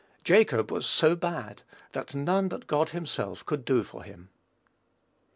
[0.23, 4.29] Jacob was so bad, that none but God himself could do for him.